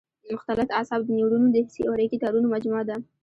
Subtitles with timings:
[0.33, 2.95] مختلط اعصاب د نیورونونو د حسي او حرکي تارونو مجموعه ده.